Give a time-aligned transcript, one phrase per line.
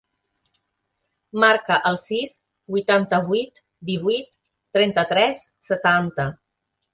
[1.43, 2.33] Marca el sis,
[2.77, 3.61] vuitanta-vuit,
[3.91, 4.33] divuit,
[4.79, 6.29] trenta-tres, setanta.